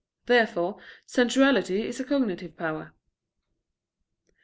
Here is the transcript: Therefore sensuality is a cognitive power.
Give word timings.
Therefore 0.25 0.79
sensuality 1.05 1.83
is 1.83 1.99
a 1.99 2.03
cognitive 2.03 2.57
power. 2.57 2.93